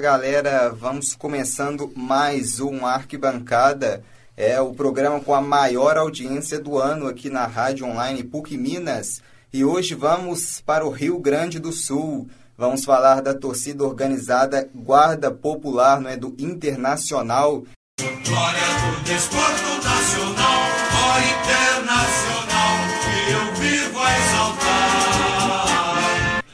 [0.00, 4.02] Galera, vamos começando mais um Arquibancada.
[4.34, 9.20] É o programa com a maior audiência do ano aqui na Rádio Online PUC Minas.
[9.52, 12.26] E hoje vamos para o Rio Grande do Sul.
[12.56, 17.62] Vamos falar da torcida organizada Guarda Popular, não é do Internacional.
[18.26, 20.49] Glória do desporto nacional,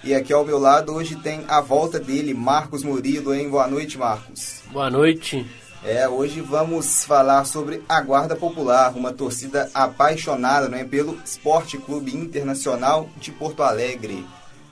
[0.06, 3.50] E aqui ao meu lado hoje tem a volta dele, Marcos Murilo, hein?
[3.50, 4.62] Boa noite, Marcos.
[4.70, 5.44] Boa noite.
[5.84, 11.76] É, hoje vamos falar sobre a Guarda Popular, uma torcida apaixonada não é, pelo Esporte
[11.76, 14.24] Clube Internacional de Porto Alegre.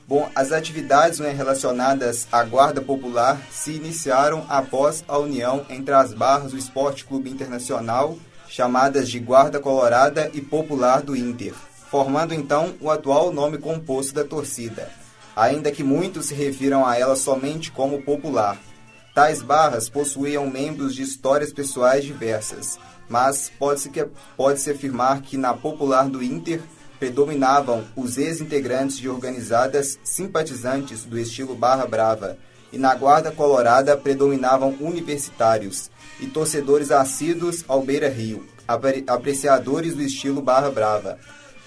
[0.07, 6.15] Bom, as atividades né, relacionadas à Guarda Popular se iniciaram após a união entre as
[6.15, 8.17] barras do Esporte Clube Internacional,
[8.49, 11.55] chamadas de Guarda Colorada e Popular do Inter,
[11.91, 14.89] formando então o atual nome composto da torcida,
[15.37, 18.59] ainda que muitos se refiram a ela somente como Popular.
[19.15, 23.91] Tais barras possuíam membros de histórias pessoais diversas, mas pode-se
[24.37, 26.61] pode afirmar que na Popular do Inter
[26.99, 32.39] predominavam os ex-integrantes de organizadas simpatizantes do estilo Barra Brava,
[32.73, 38.45] e na Guarda Colorada predominavam universitários e torcedores assíduos ao Beira Rio,
[39.07, 41.19] apreciadores do estilo Barra Brava,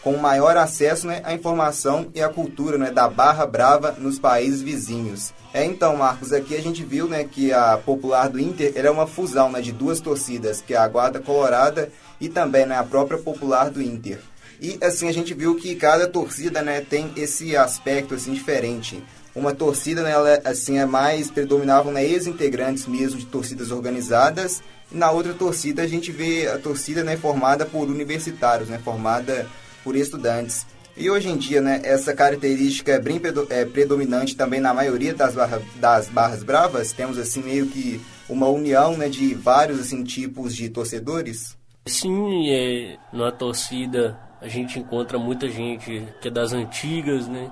[0.08, 4.62] com maior acesso né, à informação e à cultura né, da Barra Brava nos países
[4.62, 5.34] vizinhos.
[5.54, 9.06] É então, Marcos, aqui a gente viu né, que a popular do Inter era uma
[9.06, 11.92] fusão né, de duas torcidas, que é a Guarda Colorada
[12.22, 14.20] e também né, a própria popular do Inter.
[14.62, 19.04] E assim a gente viu que cada torcida, né, tem esse aspecto assim diferente.
[19.36, 24.64] Uma torcida, né, ela, assim é mais predominavam né, ex-integrantes mesmo de torcidas organizadas.
[24.90, 29.46] E na outra torcida a gente vê a torcida, né, formada por universitários, né, formada
[29.84, 30.66] por estudantes.
[30.96, 35.36] E hoje em dia, né, essa característica é bem é, predominante também na maioria das,
[35.36, 36.92] barra, das barras bravas.
[36.92, 41.56] Temos assim meio que uma união, né, de vários assim tipos de torcedores.
[41.86, 47.52] Sim, é, na torcida a gente encontra muita gente que é das antigas, né?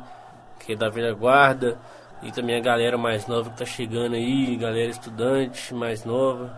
[0.59, 1.77] Que é da velha guarda.
[2.23, 6.51] E também a galera mais nova que tá chegando aí, galera estudante mais nova.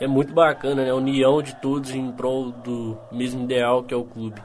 [0.00, 0.90] É muito bacana, né?
[0.90, 4.40] A união de todos em prol do mesmo ideal que é o clube.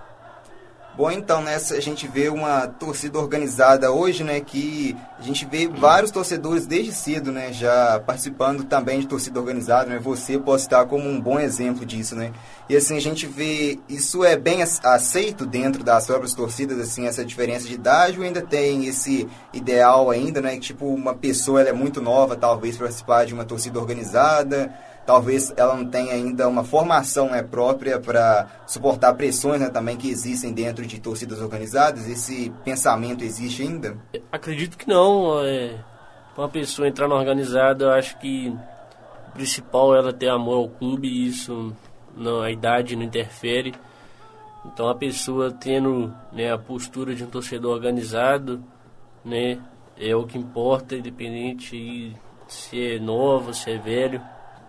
[0.95, 5.67] Bom, então, nessa a gente vê uma torcida organizada hoje, né, que a gente vê
[5.67, 10.85] vários torcedores desde cedo, né, já participando também de torcida organizada, né, você pode estar
[10.85, 12.31] como um bom exemplo disso, né,
[12.69, 17.25] e assim, a gente vê, isso é bem aceito dentro das próprias torcidas, assim, essa
[17.25, 21.69] diferença de idade, ou ainda tem esse ideal ainda, né, que tipo, uma pessoa, ela
[21.69, 24.71] é muito nova, talvez, participar de uma torcida organizada,
[25.05, 30.09] talvez ela não tenha ainda uma formação né, própria para suportar pressões né, também que
[30.09, 32.07] existem dentro de torcidas organizadas?
[32.07, 33.97] Esse pensamento existe ainda?
[34.31, 35.43] Acredito que não.
[35.43, 35.75] É,
[36.37, 38.49] uma pessoa entrar na organizada, eu acho que
[39.27, 41.75] o principal é ela ter amor ao clube e isso
[42.15, 43.73] não, a idade não interfere.
[44.65, 48.63] Então a pessoa tendo né, a postura de um torcedor organizado,
[49.23, 49.59] né,
[49.97, 52.15] é o que importa, independente de
[52.47, 54.21] se é novo, se é velho.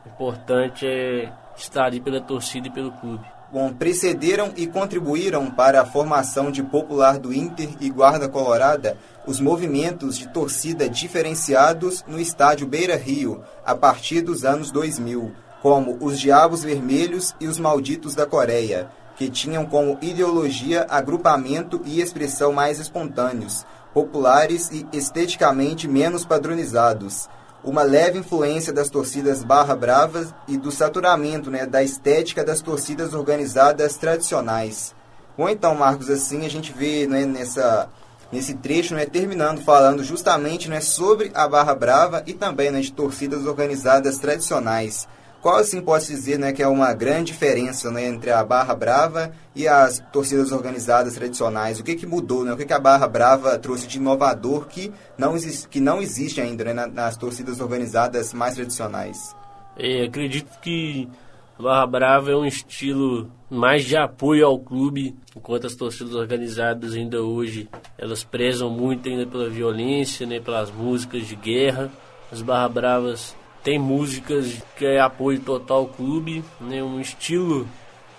[0.07, 3.25] Importante é estar ali pela torcida e pelo clube.
[3.53, 9.41] Bom, precederam e contribuíram para a formação de popular do Inter e Guarda Colorada os
[9.41, 15.33] movimentos de torcida diferenciados no estádio Beira Rio a partir dos anos 2000,
[15.63, 22.01] como os Diabos Vermelhos e os Malditos da Coreia, que tinham como ideologia agrupamento e
[22.01, 27.29] expressão mais espontâneos, populares e esteticamente menos padronizados
[27.65, 33.15] uma leve influência das torcidas barra bravas e do saturamento né, da estética das torcidas
[33.15, 34.95] organizadas tradicionais.
[35.37, 37.89] Bom, então, Marcos, assim a gente vê né, nessa,
[38.31, 42.93] nesse trecho né, terminando falando justamente né, sobre a barra brava e também né, de
[42.93, 45.09] torcidas organizadas tradicionais.
[45.45, 49.31] Qual assim pode dizer né, que é uma grande diferença né, entre a Barra Brava
[49.55, 51.79] e as torcidas organizadas tradicionais?
[51.79, 52.47] O que, que mudou?
[52.47, 52.53] Né?
[52.55, 56.41] O que, que a Barra Brava trouxe de inovador que não, existe, que não existe
[56.41, 59.37] ainda né, nas torcidas organizadas mais tradicionais?
[59.77, 61.11] É, acredito que
[61.59, 66.95] a Barra Brava é um estilo mais de apoio ao clube, enquanto as torcidas organizadas
[66.95, 67.69] ainda hoje
[67.99, 71.93] elas prezam muito ainda pela violência, né, pelas músicas de guerra.
[72.33, 77.67] As Barra Bravas tem músicas que é apoio total ao clube, né, um estilo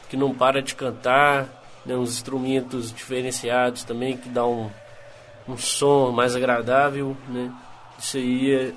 [0.10, 4.72] que não para de cantar, né, uns instrumentos diferenciados também que dá um,
[5.48, 7.54] um som mais agradável, né?
[7.98, 8.74] Isso aí é,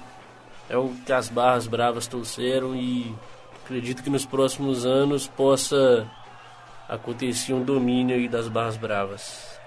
[0.74, 3.14] é o que as barras bravas trouxeram e
[3.64, 6.06] acredito que nos próximos anos possa
[6.86, 9.58] acontecer um domínio aí das barras bravas.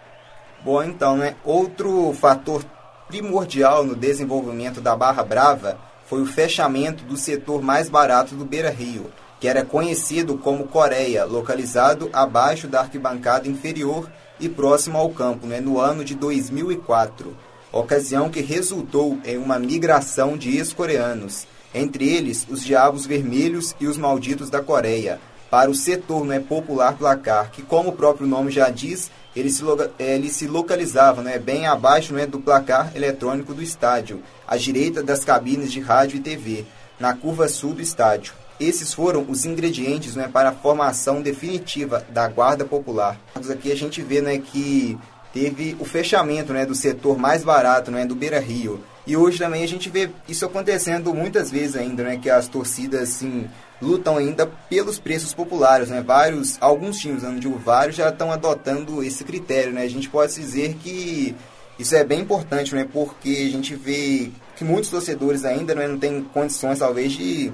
[0.63, 1.35] Bom, então, né?
[1.43, 2.63] Outro fator
[3.07, 8.69] primordial no desenvolvimento da barra brava foi o fechamento do setor mais barato do Beira
[8.69, 9.09] Rio,
[9.39, 15.61] que era conhecido como Coreia, localizado abaixo da arquibancada inferior e próximo ao campo, né,
[15.61, 17.33] no ano de 2004,
[17.71, 23.95] ocasião que resultou em uma migração de ex-coreanos, entre eles os Diabos Vermelhos e os
[23.95, 25.17] Malditos da Coreia,
[25.51, 29.61] para o setor né, popular placar, que como o próprio nome já diz, ele se,
[29.99, 35.25] ele se localizava né, bem abaixo né, do placar eletrônico do estádio, à direita das
[35.25, 36.65] cabines de rádio e TV,
[36.97, 38.33] na curva sul do estádio.
[38.61, 43.19] Esses foram os ingredientes né, para a formação definitiva da Guarda Popular.
[43.51, 44.97] Aqui a gente vê né, que
[45.33, 48.81] teve o fechamento né, do setor mais barato né, do Beira Rio.
[49.05, 53.01] E hoje também a gente vê isso acontecendo muitas vezes ainda, né, que as torcidas
[53.01, 53.49] assim,
[53.81, 56.01] lutam ainda pelos preços populares, né?
[56.01, 59.83] Vários, alguns times, não digo vários, já estão adotando esse critério, né?
[59.83, 61.35] A gente pode dizer que
[61.79, 62.87] isso é bem importante, né?
[62.91, 67.51] Porque a gente vê que muitos torcedores ainda né, não têm condições, talvez, de,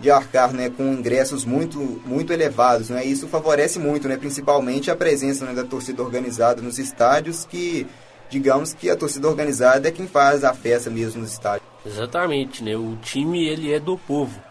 [0.00, 3.04] de arcar né, com ingressos muito, muito elevados, né?
[3.04, 4.16] Isso favorece muito, né?
[4.16, 7.86] Principalmente a presença né, da torcida organizada nos estádios, que
[8.30, 11.68] digamos que a torcida organizada é quem faz a festa mesmo nos estádios.
[11.84, 12.74] Exatamente, né?
[12.76, 14.45] O time ele é do povo.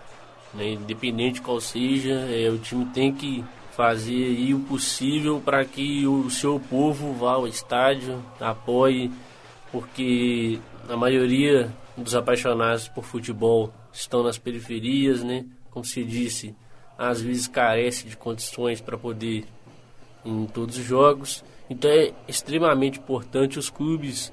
[0.56, 0.74] Né?
[0.74, 3.44] Independente qual seja, é, o time tem que
[3.75, 9.12] fazer o possível para que o seu povo vá ao estádio, apoie,
[9.72, 15.46] porque a maioria dos apaixonados por futebol estão nas periferias, né?
[15.69, 16.56] Como se disse,
[16.98, 19.44] às vezes carece de condições para poder
[20.24, 21.44] ir em todos os jogos.
[21.69, 24.31] Então é extremamente importante os clubes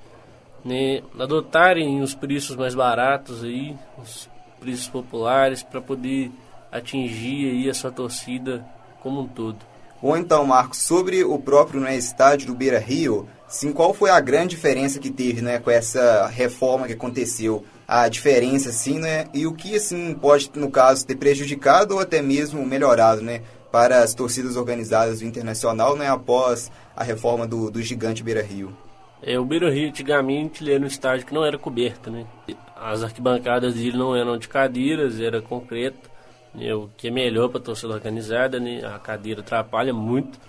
[0.65, 4.29] né, adotarem os preços mais baratos aí, os
[4.63, 6.31] preços populares para poder
[6.71, 8.65] atingir aí a sua torcida
[9.01, 9.59] como um todo.
[10.01, 14.21] Ou então, Marcos, sobre o próprio né, estádio do Beira Rio, sim, qual foi a
[14.21, 17.65] grande diferença que teve né, com essa reforma que aconteceu?
[17.87, 19.27] A diferença, sim, né?
[19.35, 23.43] E o que, assim, pode, no caso, ter prejudicado ou até mesmo melhorado, né?
[23.71, 26.09] Para as torcidas organizadas do Internacional, né?
[26.09, 28.75] Após a reforma do, do gigante Beira Rio.
[29.23, 32.27] É, o Beira Rio, antigamente, ele era um estádio que não era coberto, né?
[32.75, 36.11] As arquibancadas dele não eram de cadeiras, era concreto,
[36.53, 36.75] né?
[36.75, 38.85] o que é melhor para a torcida organizada, né?
[38.85, 40.41] A cadeira atrapalha muito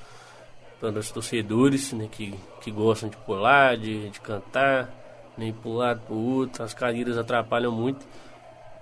[0.79, 2.07] para os torcedores, né?
[2.11, 4.89] Que, que gostam de pular, de, de cantar,
[5.37, 5.57] nem né?
[5.61, 8.03] pular para o outro, as cadeiras atrapalham muito.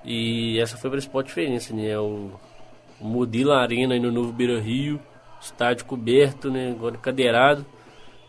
[0.06, 2.00] E essa foi a principal diferença, né?
[2.00, 2.32] O,
[3.00, 5.02] o Modila Arena aí no Novo Beira Rio,
[5.42, 6.72] estádio coberto, né?
[6.72, 7.66] Agora cadeirado.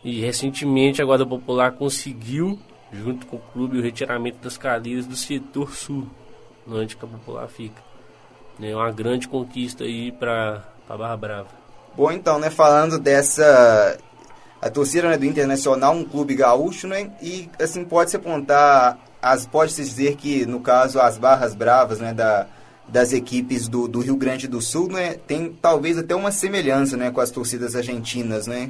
[0.03, 2.59] E recentemente a Guarda Popular conseguiu
[2.93, 6.07] junto com o clube, o retiramento das cadeiras do setor sul,
[6.67, 7.81] onde a Popular fica.
[8.61, 11.47] É uma grande conquista aí para Barra Brava.
[11.95, 13.97] Bom, então, né, falando dessa
[14.61, 19.83] a torcida né, do Internacional, um clube gaúcho, né, e assim pode-se apontar, as pode-se
[19.83, 22.47] dizer que no caso as Barras Bravas, né, da
[22.87, 27.11] das equipes do, do Rio Grande do Sul, né, tem talvez até uma semelhança, né,
[27.11, 28.69] com as torcidas argentinas, né,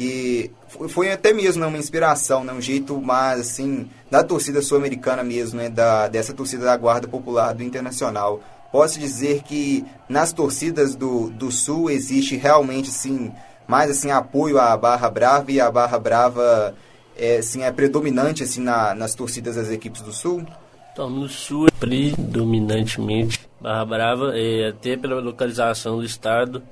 [0.00, 0.50] que
[0.88, 5.60] foi até mesmo né, uma inspiração, né, um jeito mais assim da torcida sul-americana mesmo,
[5.60, 8.40] né, da, dessa torcida da Guarda Popular do Internacional.
[8.72, 13.30] Posso dizer que nas torcidas do, do Sul existe realmente assim
[13.68, 16.74] mais assim apoio à Barra Brava e a Barra Brava
[17.14, 20.46] é, assim, é predominante assim na, nas torcidas das equipes do Sul?
[20.92, 26.62] Então, no Sul é predominantemente Barra Brava, é, até pela localização do estado,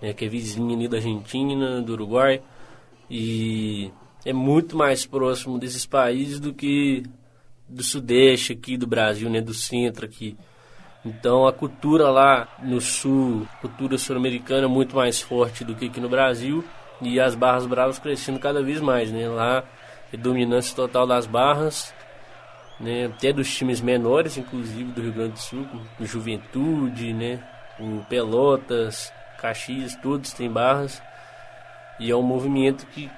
[0.00, 2.40] é, que é vizinha ali da Argentina, do Uruguai
[3.16, 3.92] e
[4.24, 7.04] é muito mais próximo desses países do que
[7.68, 10.36] do sudeste aqui do Brasil, né, do centro aqui.
[11.04, 16.00] Então a cultura lá no sul, cultura sul-americana é muito mais forte do que aqui
[16.00, 16.64] no Brasil
[17.00, 19.28] e as barras bravas crescendo cada vez mais, né?
[19.28, 19.62] Lá
[20.12, 21.94] é dominância total das barras,
[22.80, 23.06] né?
[23.06, 25.68] Até dos times menores, inclusive do Rio Grande do Sul,
[26.00, 27.40] Juventude, né?
[27.78, 31.00] O Pelotas, Caxias, todos têm barras.
[31.98, 33.10] E é um movimento que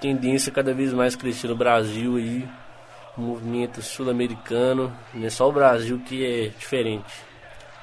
[0.00, 2.48] tendência cada vez mais crescer no Brasil aí,
[3.16, 7.04] um movimento sul-americano, não é só o Brasil que é diferente.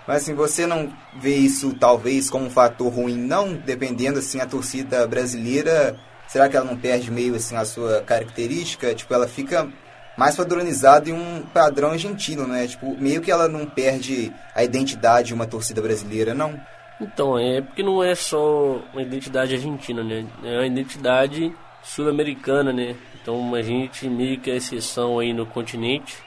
[0.06, 3.54] Mas assim, você não vê isso talvez como um fator ruim, não?
[3.54, 5.98] Dependendo assim, a torcida brasileira,
[6.28, 8.94] será que ela não perde meio assim a sua característica?
[8.94, 9.70] Tipo, ela fica
[10.18, 12.68] mais padronizada em um padrão argentino, né?
[12.68, 16.60] Tipo, meio que ela não perde a identidade de uma torcida brasileira, não?
[17.02, 20.26] Então, é porque não é só uma identidade argentina, né?
[20.44, 22.96] É uma identidade sul-americana, né?
[23.22, 26.18] Então a gente meio que é exceção aí no continente,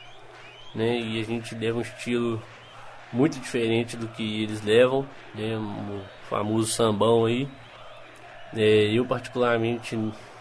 [0.74, 0.98] né?
[0.98, 2.42] E a gente leva um estilo
[3.12, 5.56] muito diferente do que eles levam, né?
[5.56, 7.48] O famoso sambão aí.
[8.54, 9.96] É, eu particularmente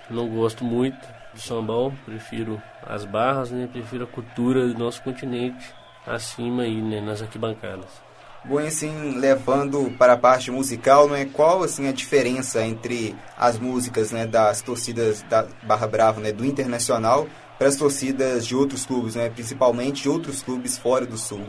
[0.10, 0.98] não gosto muito
[1.34, 3.67] do sambão, prefiro as barras, né?
[3.72, 5.74] Prefiro a cultura do nosso continente,
[6.05, 8.01] acima aí, né, nas arquibancadas.
[8.47, 13.57] Bom, assim, levando para a parte musical, não é qual assim a diferença entre as
[13.57, 18.85] músicas, né, das torcidas da Barra Brava, né, do Internacional para as torcidas de outros
[18.85, 21.41] clubes, né, principalmente de outros clubes fora do Sul?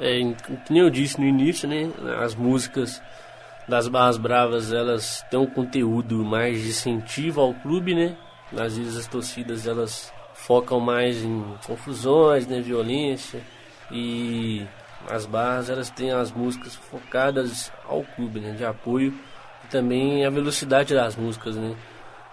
[0.00, 0.20] É,
[0.66, 1.90] como eu disse no início, né,
[2.22, 3.02] as músicas
[3.68, 8.16] das Barras Bravas, elas têm um conteúdo mais de incentivo ao clube, né?
[8.56, 13.40] Às vezes as torcidas, elas focam mais em confusões, né, violência
[13.90, 14.66] e
[15.08, 19.14] as barras elas têm as músicas focadas ao clube, né, de apoio
[19.64, 21.74] e também a velocidade das músicas, né.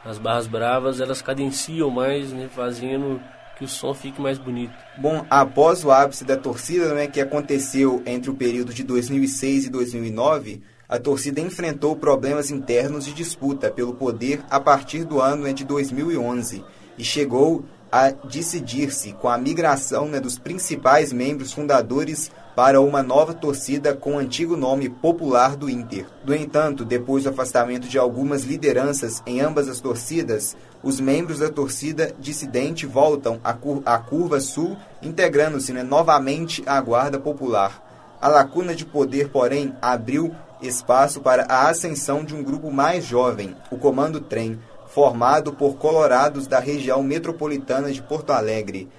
[0.06, 3.22] As barras bravas elas cadenciam mais, né, fazendo
[3.58, 4.74] que o som fique mais bonito.
[4.98, 9.70] Bom, após o ápice da torcida, né, que aconteceu entre o período de 2006 e
[9.70, 15.54] 2009, a torcida enfrentou problemas internos de disputa pelo poder a partir do ano né,
[15.54, 16.64] de 2011
[16.98, 23.34] e chegou a decidir-se com a migração né, dos principais membros fundadores para uma nova
[23.34, 26.06] torcida com o antigo nome popular do Inter.
[26.26, 31.48] No entanto, depois do afastamento de algumas lideranças em ambas as torcidas, os membros da
[31.48, 37.82] torcida dissidente voltam à, cur à curva sul, integrando-se né, novamente à Guarda Popular.
[38.20, 43.56] A lacuna de poder, porém, abriu espaço para a ascensão de um grupo mais jovem,
[43.72, 48.90] o Comando Trem, formado por colorados da região metropolitana de Porto Alegre.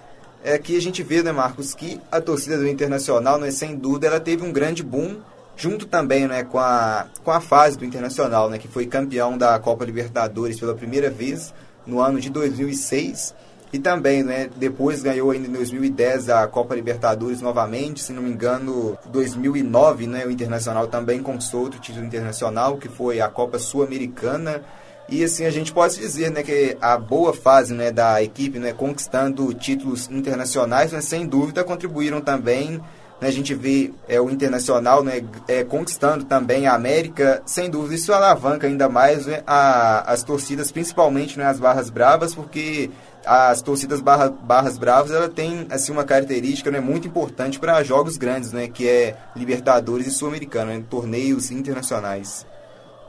[0.43, 4.07] É que a gente vê, né, Marcos, que a torcida do Internacional, né, sem dúvida,
[4.07, 5.17] ela teve um grande boom,
[5.55, 9.59] junto também né, com, a, com a fase do Internacional, né, que foi campeão da
[9.59, 11.53] Copa Libertadores pela primeira vez
[11.87, 13.35] no ano de 2006
[13.73, 18.31] e também, né, depois ganhou ainda em 2010 a Copa Libertadores novamente, se não me
[18.31, 24.63] engano, 2009, né, o Internacional também conquistou outro título internacional, que foi a Copa Sul-Americana
[25.11, 28.73] e assim a gente pode dizer, né, que a boa fase, né, da equipe, né,
[28.73, 32.81] conquistando títulos internacionais, né, sem dúvida contribuíram também.
[33.21, 37.97] Né, a gente vê é, o internacional, né, é, conquistando também a América, sem dúvida
[37.97, 42.89] isso alavanca ainda mais né, a, as torcidas, principalmente né, as barras bravas, porque
[43.27, 48.17] as torcidas barra, barras bravas ela tem assim uma característica né, muito importante para jogos
[48.17, 52.47] grandes, né, que é Libertadores e Sul-Americano, né, torneios internacionais.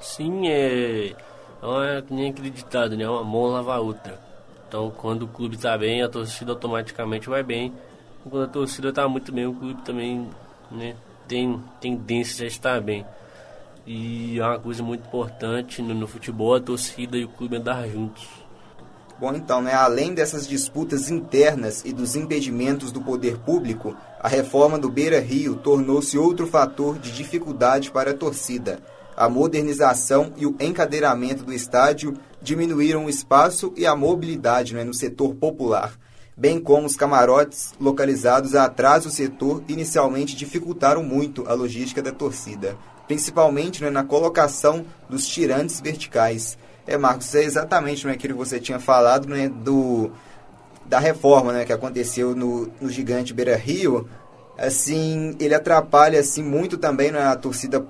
[0.01, 1.13] Sim, é
[1.61, 3.07] então é nem acreditado, né?
[3.07, 4.19] Uma mão lava a outra.
[4.67, 7.71] Então quando o clube está bem, a torcida automaticamente vai bem.
[8.27, 10.27] Quando a torcida está muito bem, o clube também
[10.71, 10.95] né,
[11.27, 13.05] tem tendência a estar bem.
[13.85, 17.87] E é uma coisa muito importante no, no futebol, a torcida e o clube andar
[17.87, 18.27] juntos.
[19.19, 24.79] Bom, então, né, além dessas disputas internas e dos impedimentos do poder público, a reforma
[24.79, 28.79] do Beira Rio tornou-se outro fator de dificuldade para a torcida
[29.21, 34.95] a modernização e o encadeiramento do estádio diminuíram o espaço e a mobilidade né, no
[34.95, 35.93] setor popular,
[36.35, 42.75] bem como os camarotes localizados atrás do setor inicialmente dificultaram muito a logística da torcida,
[43.07, 46.57] principalmente né, na colocação dos tirantes verticais.
[46.87, 50.09] É, Marcos, é exatamente né, aquilo que você tinha falado né, do,
[50.87, 54.09] da reforma né, que aconteceu no, no gigante Beira Rio,
[54.57, 57.83] assim, ele atrapalha assim muito também na torcida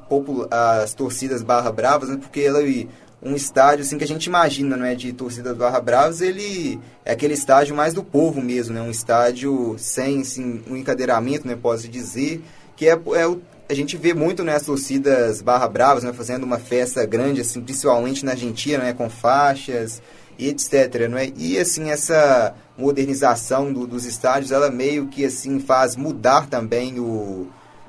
[0.49, 2.17] as torcidas Barra Bravas, né?
[2.17, 2.89] Porque ele
[3.23, 7.11] um estádio assim que a gente imagina, não é, de torcida Barra Bravas, ele é
[7.11, 8.81] aquele estádio mais do povo mesmo, né?
[8.81, 12.43] Um estádio sem assim, um encadeiramento, né, posso dizer,
[12.75, 16.43] que é, é o a gente vê muito né, as torcidas Barra Bravas né, fazendo
[16.43, 20.01] uma festa grande, assim, principalmente na Argentina, né, com faixas,
[20.37, 21.07] e etc.
[21.09, 21.31] Não é?
[21.37, 27.47] E assim essa modernização do, dos estádios, ela meio que assim faz mudar também o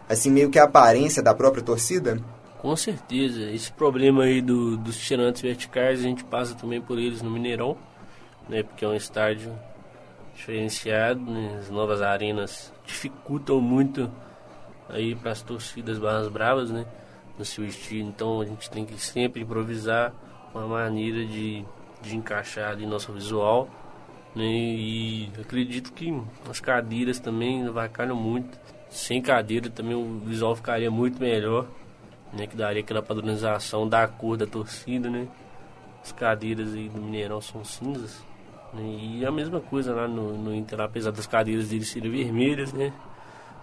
[0.08, 2.20] assim meio que a aparência da própria torcida.
[2.58, 3.42] Com certeza.
[3.50, 7.76] Esse problema aí do, dos tirantes verticais, a gente passa também por eles no Mineirão,
[8.48, 8.62] né?
[8.62, 9.52] Porque é um estádio
[10.34, 11.58] diferenciado, né?
[11.58, 14.10] as novas arenas dificultam muito
[14.88, 16.86] aí para as torcidas barras bravas, né?
[17.38, 18.08] No seu estilo.
[18.08, 20.12] Então a gente tem que sempre improvisar
[20.54, 21.64] uma maneira de
[22.02, 23.68] de encaixar ali nosso visual.
[24.34, 24.44] Né?
[24.44, 26.12] E acredito que
[26.48, 28.58] as cadeiras também avacalham muito.
[28.88, 31.66] Sem cadeira também o visual ficaria muito melhor,
[32.32, 32.46] né?
[32.46, 35.28] Que daria aquela padronização da cor da torcida, né?
[36.02, 38.22] As cadeiras aí do Mineirão são cinzas.
[38.72, 38.82] Né?
[38.82, 42.92] E a mesma coisa lá no, no Inter, apesar das cadeiras deles serem vermelhas, né?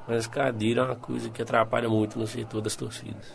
[0.08, 3.32] Mas cadeira é uma coisa que atrapalha muito no setor das torcidas.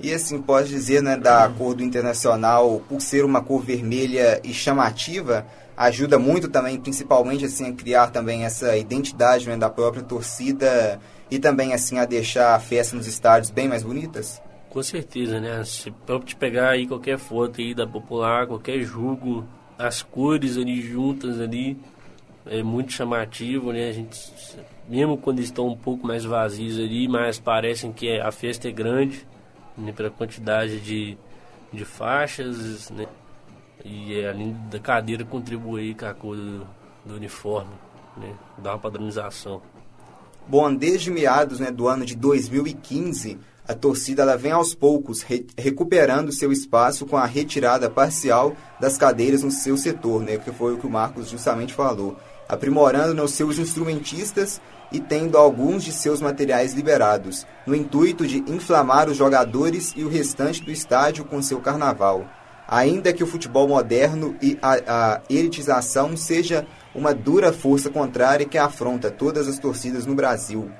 [0.00, 4.52] E assim, pode dizer, né, da cor do Internacional, por ser uma cor vermelha e
[4.52, 5.46] chamativa,
[5.76, 11.38] ajuda muito também, principalmente assim, a criar também essa identidade né, da própria torcida e
[11.38, 14.42] também assim a deixar a festa nos estádios bem mais bonitas?
[14.68, 15.62] Com certeza, né?
[15.64, 19.44] Se pode pegar aí qualquer foto aí da Popular, qualquer jogo,
[19.78, 21.78] as cores ali juntas ali,
[22.44, 23.88] é muito chamativo, né?
[23.88, 24.18] A gente
[24.88, 29.26] mesmo quando estão um pouco mais vazios ali, mas parecem que a festa é grande,
[29.76, 31.16] né, pela quantidade de,
[31.72, 33.06] de faixas, né,
[33.84, 36.66] e além da cadeira contribuir com a cor do,
[37.04, 37.72] do uniforme,
[38.16, 39.60] né, dar uma padronização.
[40.46, 45.46] Bom, desde meados né, do ano de 2015, a torcida ela vem aos poucos re
[45.56, 50.74] recuperando seu espaço com a retirada parcial das cadeiras no seu setor, né, que foi
[50.74, 52.16] o que o Marcos justamente falou,
[52.48, 54.60] aprimorando né, os seus instrumentistas
[54.92, 60.08] e tendo alguns de seus materiais liberados, no intuito de inflamar os jogadores e o
[60.08, 62.24] restante do estádio com seu carnaval.
[62.68, 68.56] Ainda que o futebol moderno e a, a elitização seja uma dura força contrária que
[68.56, 70.70] afronta todas as torcidas no Brasil.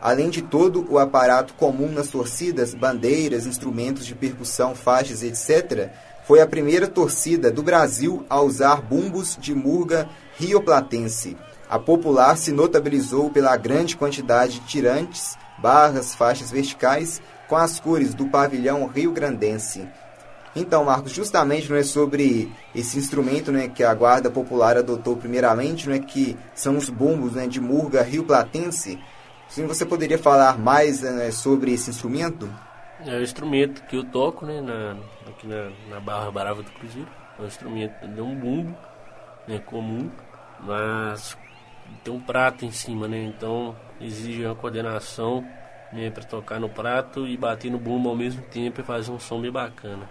[0.00, 5.90] Além de todo o aparato comum nas torcidas, bandeiras, instrumentos de percussão, faixas, etc.,
[6.30, 10.08] foi a primeira torcida do Brasil a usar bumbos de murga
[10.38, 11.36] rioplatense.
[11.68, 18.14] A popular se notabilizou pela grande quantidade de tirantes, barras, faixas verticais com as cores
[18.14, 19.88] do pavilhão rio-grandense.
[20.54, 25.88] Então, Marcos, justamente não é sobre esse instrumento né, que a Guarda Popular adotou primeiramente,
[25.88, 29.00] né, que são os bombos né, de Murga Rio Platense.
[29.48, 32.48] Sim, você poderia falar mais né, sobre esse instrumento?
[33.06, 34.96] É o instrumento que eu toco né, na,
[35.30, 37.08] aqui na, na Barra Brava do Cruzeiro.
[37.38, 38.76] É um instrumento de um bumbo
[39.48, 40.10] né, comum,
[40.60, 41.36] mas
[42.04, 43.22] tem um prato em cima, né?
[43.24, 45.44] Então exige uma coordenação
[45.92, 49.18] né, para tocar no prato e bater no bumbo ao mesmo tempo e fazer um
[49.18, 50.08] som bem bacana.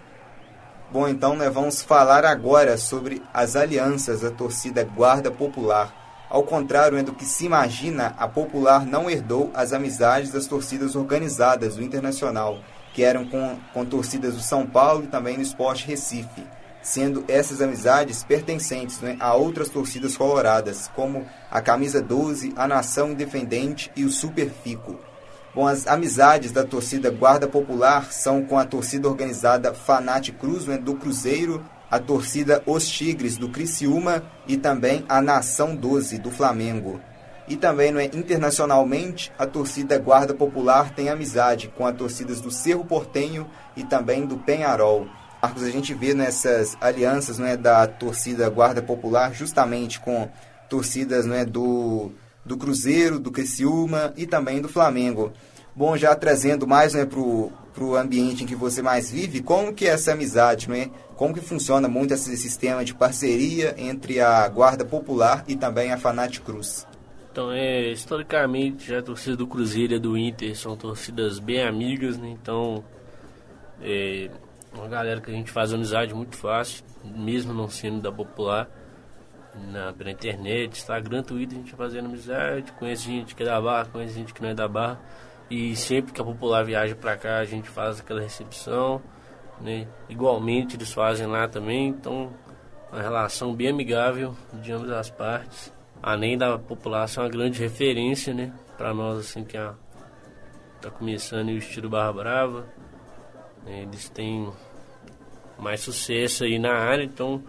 [0.92, 5.94] Bom, então né, vamos falar agora sobre as alianças da torcida Guarda Popular.
[6.28, 10.96] Ao contrário né, do que se imagina, a Popular não herdou as amizades das torcidas
[10.96, 12.60] organizadas do Internacional,
[13.00, 16.44] que eram com, com torcidas do São Paulo e também do Esporte Recife,
[16.82, 23.12] sendo essas amizades pertencentes né, a outras torcidas coloradas, como a Camisa 12, a Nação
[23.12, 25.00] Independente e o Super Fico.
[25.56, 30.78] Bom, as amizades da torcida Guarda Popular são com a torcida organizada Fanate Cruz, né,
[30.78, 37.00] do Cruzeiro, a torcida Os Tigres, do Criciúma e também a Nação 12, do Flamengo.
[37.50, 42.86] E também, é internacionalmente, a torcida Guarda Popular tem amizade com as torcidas do Cerro
[42.86, 45.08] Portenho e também do Penharol.
[45.42, 50.30] Marcos, a gente vê nessas alianças é da torcida Guarda Popular justamente com
[50.70, 52.12] torcidas é do
[52.46, 55.32] do Cruzeiro, do Criciúma e também do Flamengo.
[55.76, 59.86] Bom, já trazendo mais né, para o ambiente em que você mais vive, como que
[59.86, 60.90] é essa amizade, né?
[61.16, 65.98] como que funciona muito esse sistema de parceria entre a Guarda Popular e também a
[65.98, 66.88] Fanat Cruz?
[67.40, 72.18] Então, é, historicamente, já a torcida do Cruzeiro e do Inter são torcidas bem amigas,
[72.18, 72.28] né?
[72.28, 72.84] Então,
[73.82, 74.30] é
[74.74, 78.70] uma galera que a gente faz amizade muito fácil, mesmo não sendo da Popular
[79.72, 83.86] na, pela internet, Instagram, Twitter, a gente fazendo amizade, conhece gente que é da Barra,
[83.86, 85.00] conhece gente que não é da Barra.
[85.50, 89.02] E sempre que a Popular viaja para cá, a gente faz aquela recepção,
[89.62, 89.88] né?
[90.10, 92.34] Igualmente eles fazem lá também, então
[92.92, 95.79] uma relação bem amigável de ambas as partes.
[96.02, 98.54] Além da Popular ser uma grande referência, né?
[98.78, 99.74] Para nós, assim, que a,
[100.82, 102.66] tá começando o estilo Barra Brava.
[103.66, 103.82] Né?
[103.84, 104.52] Eles têm
[105.58, 107.44] mais sucesso aí na área, então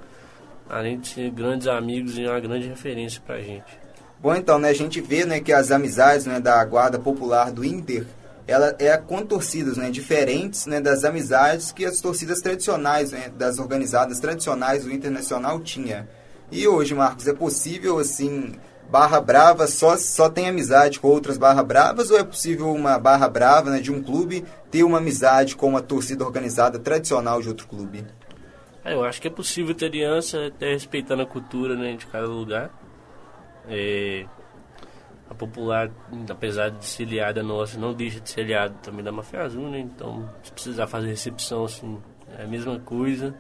[0.69, 3.79] além de ser grandes amigos e uma grande referência para a gente.
[4.21, 7.65] Bom, então, né, a gente vê né, que as amizades né, da Guarda Popular do
[7.65, 8.07] Inter,
[8.47, 13.59] ela é com torcidas né, diferentes né, das amizades que as torcidas tradicionais, né, das
[13.59, 16.09] organizadas tradicionais do Internacional tinha.
[16.51, 18.55] E hoje, Marcos, é possível, assim,
[18.91, 23.29] Barra Brava só, só tem amizade com outras Barra Bravas ou é possível uma Barra
[23.29, 27.69] Brava né, de um clube ter uma amizade com uma torcida organizada tradicional de outro
[27.69, 28.05] clube?
[28.85, 32.27] É, eu acho que é possível ter aliança, até respeitando a cultura né, de cada
[32.27, 32.71] lugar.
[33.69, 34.27] É,
[35.29, 35.89] a popular,
[36.29, 39.79] apesar de ser aliada nossa, não deixa de ser aliada também da Mafia Azul, né?
[39.79, 41.99] Então, se precisar fazer recepção, assim,
[42.37, 43.33] é a mesma coisa,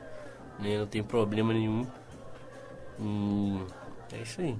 [0.60, 0.78] né?
[0.78, 1.84] Não tem problema nenhum.
[3.00, 3.64] Hum,
[4.12, 4.56] é isso aí.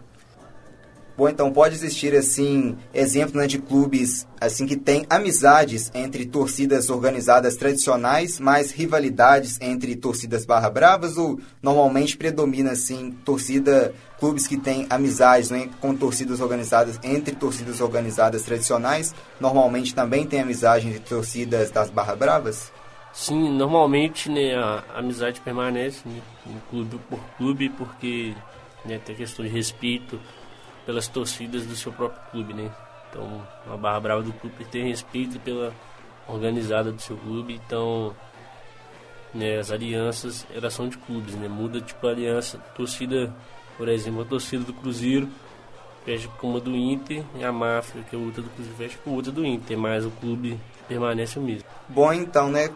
[1.21, 6.89] Bom, então pode existir assim exemplo né, de clubes assim que tem amizades entre torcidas
[6.89, 14.57] organizadas tradicionais, mas rivalidades entre torcidas barra bravas ou normalmente predomina assim torcida clubes que
[14.57, 21.01] têm amizades né, com torcidas organizadas entre torcidas organizadas tradicionais, normalmente também tem amizade entre
[21.01, 22.73] torcidas das barra bravas?
[23.13, 26.21] Sim, normalmente né, a amizade permanece né,
[26.71, 28.35] clube por clube porque
[28.85, 30.21] né, tem questão de respeito
[30.87, 32.71] pelas torcidas do seu próprio clube, né?
[33.09, 35.75] Então, a Barra Brava do clube tem respeito pela
[36.29, 38.15] organizada do seu clube, então
[39.35, 41.49] né, as alianças elas são de clubes, né?
[41.49, 43.35] Muda tipo a aliança, torcida,
[43.77, 45.29] por exemplo, a torcida do Cruzeiro
[46.05, 49.11] fecha com uma do Inter e a máfia, que é outra do clube, fecha com
[49.11, 51.69] outra do Inter, mas o clube permanece o mesmo.
[51.89, 52.71] Bom, então, né,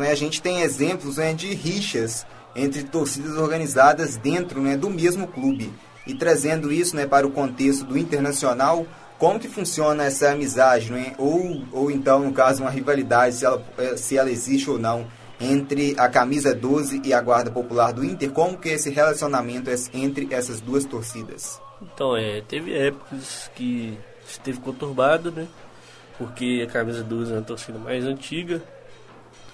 [0.00, 5.26] né a gente tem exemplos né, de rixas entre torcidas organizadas dentro né, do mesmo
[5.26, 5.72] clube.
[6.06, 8.86] E trazendo isso né, para o contexto do internacional,
[9.18, 11.14] como que funciona essa amizade, né?
[11.18, 15.06] ou, ou então, no caso, uma rivalidade, se ela, eh, se ela existe ou não,
[15.40, 18.30] entre a camisa 12 e a guarda popular do Inter?
[18.30, 21.60] Como que é esse relacionamento entre essas duas torcidas?
[21.80, 25.46] Então, é, teve épocas que esteve conturbado, né?
[26.18, 28.62] Porque a camisa 12 é uma torcida mais antiga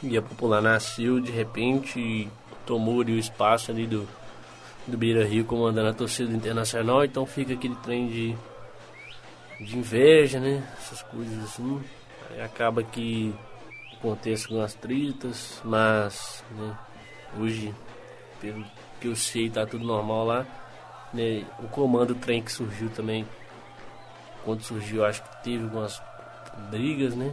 [0.03, 2.29] e a popular nasceu de repente e
[2.67, 4.09] tomou ali o espaço ali do,
[4.87, 8.37] do Beira Rio comandando a torcida internacional, então fica aquele trem de,
[9.65, 10.67] de inveja, né?
[10.79, 11.83] Essas coisas assim.
[12.31, 13.35] Aí acaba que
[13.95, 16.77] acontece com as tritas, mas né,
[17.39, 17.73] hoje,
[18.41, 18.65] pelo
[19.01, 20.47] que eu sei, tá tudo normal lá.
[21.13, 23.27] Né, o comando trem que surgiu também,
[24.45, 26.03] quando surgiu, acho que teve algumas
[26.71, 27.33] brigas, né?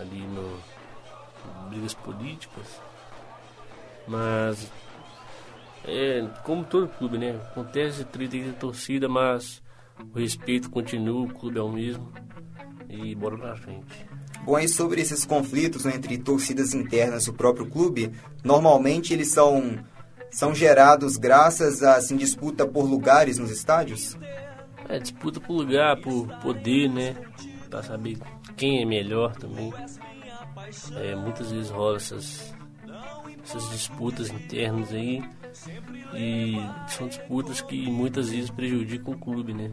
[0.00, 0.77] Ali no.
[1.68, 2.80] Brigas políticas.
[4.06, 4.70] Mas
[5.84, 7.30] é, como todo clube, né?
[7.50, 9.62] Acontece treta de torcida, mas
[10.14, 12.12] o respeito continua, o clube é o mesmo.
[12.88, 14.06] E bora pra frente.
[14.44, 19.78] Bom, e sobre esses conflitos né, entre torcidas internas do próprio clube, normalmente eles são,
[20.30, 24.16] são gerados graças a assim, disputa por lugares nos estádios?
[24.88, 27.14] É, disputa por lugar, por poder, né?
[27.68, 28.18] Pra saber
[28.56, 29.72] quem é melhor também.
[30.96, 32.54] É, muitas vezes rola essas,
[33.42, 35.22] essas disputas internas aí.
[36.14, 36.56] E
[36.88, 39.70] são disputas que muitas vezes prejudicam o clube, né?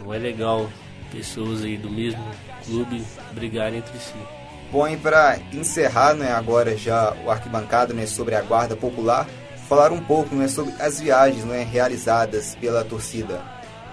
[0.00, 0.68] Não é legal
[1.10, 2.24] pessoas aí do mesmo
[2.64, 4.14] clube brigarem entre si.
[4.72, 9.28] Bom, e para encerrar né, agora já o arquibancada né, sobre a guarda popular,
[9.68, 13.42] falar um pouco né, sobre as viagens né, realizadas pela torcida.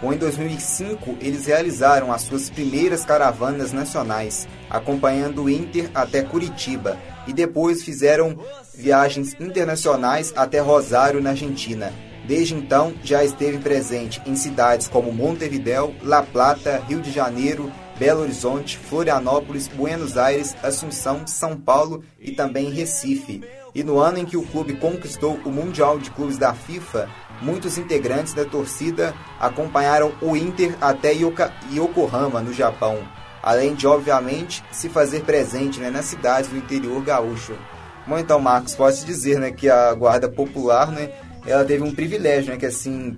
[0.01, 6.97] Bom, em 2005 eles realizaram as suas primeiras caravanas nacionais, acompanhando o Inter até Curitiba,
[7.27, 8.37] e depois fizeram
[8.73, 11.91] viagens internacionais até Rosário, na Argentina.
[12.25, 18.21] Desde então, já esteve presente em cidades como Montevidéu, La Plata, Rio de Janeiro, Belo
[18.21, 23.41] Horizonte, Florianópolis, Buenos Aires, Assunção, São Paulo e também Recife.
[23.75, 27.09] E no ano em que o clube conquistou o Mundial de Clubes da FIFA,
[27.41, 32.99] muitos integrantes da torcida acompanharam o Inter até Yokohama, no Japão,
[33.41, 37.53] além de, obviamente, se fazer presente né, nas cidades do interior gaúcho.
[38.07, 41.11] Bom, então, Marcos, pode dizer né, que a Guarda Popular né,
[41.45, 42.57] ela teve um privilégio, né?
[42.57, 43.15] Que assim,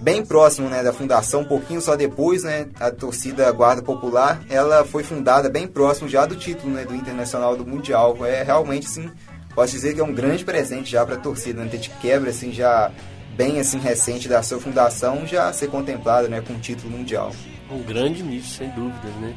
[0.00, 4.84] bem próximo né, da fundação, um pouquinho só depois, né, a torcida Guarda Popular, ela
[4.84, 8.16] foi fundada bem próximo já do título né, do Internacional do Mundial.
[8.24, 9.10] É realmente, assim,
[9.54, 12.30] posso dizer que é um grande presente já para a torcida, né, ter de quebra,
[12.30, 12.90] assim, já
[13.38, 17.30] bem assim recente da sua fundação, já ser contemplada né, com o título mundial.
[17.70, 19.36] Um grande nicho, sem dúvidas, né?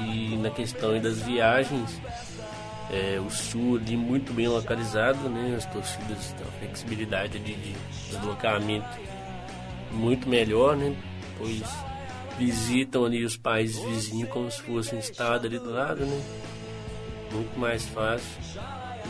[0.00, 2.00] E na questão das viagens,
[2.90, 5.54] é, o sul ali muito bem localizado, né?
[5.54, 7.74] As torcidas uma flexibilidade de, de
[8.10, 8.88] deslocamento
[9.92, 10.96] muito melhor, né?
[11.36, 11.62] Pois
[12.38, 16.22] visitam ali os países vizinhos como se fosse um estado ali do lado, né?
[17.32, 18.30] Muito mais fácil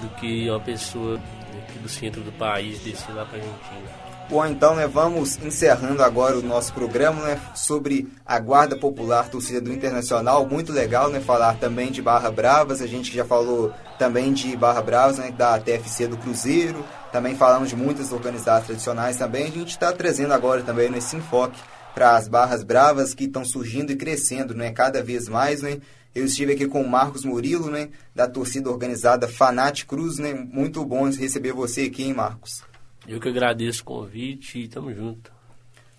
[0.00, 1.20] do que uma pessoa
[1.62, 4.05] aqui do centro do país descer lá para Argentina.
[4.28, 9.60] Bom, então, né, vamos encerrando agora o nosso programa, né, sobre a Guarda Popular Torcida
[9.60, 10.44] do Internacional.
[10.48, 12.82] Muito legal, né, falar também de Barra Bravas.
[12.82, 16.84] A gente já falou também de Barra Bravas, né, da TFC do Cruzeiro.
[17.12, 19.44] Também falamos de muitas organizadas tradicionais também.
[19.44, 21.60] A gente está trazendo agora também nesse enfoque
[21.94, 25.78] para as Barras Bravas que estão surgindo e crescendo, né, cada vez mais, né.
[26.12, 30.34] Eu estive aqui com o Marcos Murilo, né, da torcida organizada Fanat Cruz, né.
[30.34, 32.64] Muito bom receber você aqui, hein, Marcos.
[33.08, 35.36] Eu que agradeço o convite e tamo junto.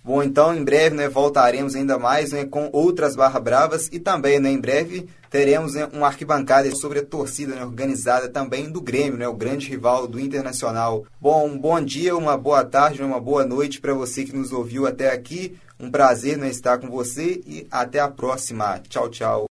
[0.03, 4.39] Bom, então em breve né, voltaremos ainda mais né, com outras Barra Bravas e também
[4.39, 9.17] né, em breve teremos né, uma arquibancada sobre a torcida né, organizada também do Grêmio,
[9.17, 11.05] né, o grande rival do Internacional.
[11.19, 14.87] Bom, um bom dia, uma boa tarde, uma boa noite para você que nos ouviu
[14.87, 15.57] até aqui.
[15.77, 18.79] Um prazer né, estar com você e até a próxima.
[18.87, 19.45] Tchau, tchau.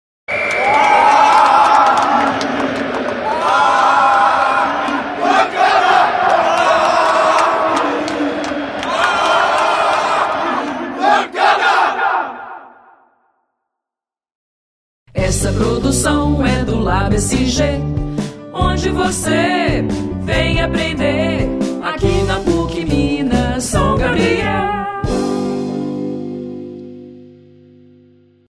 [15.62, 17.62] Produção é do Lab SG,
[18.52, 19.84] onde você
[20.24, 21.48] vem aprender
[21.80, 22.40] aqui na